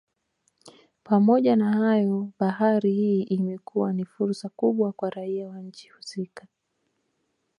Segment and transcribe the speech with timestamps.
[1.03, 6.45] Pamoja na hayo bahari hii imekuwa ni fursa kubwa kwa raia wa nchi husika